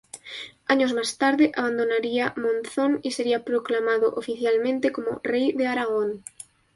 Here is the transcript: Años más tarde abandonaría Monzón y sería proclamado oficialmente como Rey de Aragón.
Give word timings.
Años 0.65 0.93
más 0.93 1.19
tarde 1.19 1.51
abandonaría 1.55 2.33
Monzón 2.35 3.01
y 3.03 3.11
sería 3.11 3.45
proclamado 3.45 4.15
oficialmente 4.15 4.91
como 4.91 5.21
Rey 5.23 5.51
de 5.51 5.67
Aragón. 5.67 6.23